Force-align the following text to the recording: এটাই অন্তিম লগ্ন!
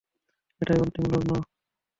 এটাই 0.61 0.79
অন্তিম 0.83 1.05
লগ্ন! 1.13 1.31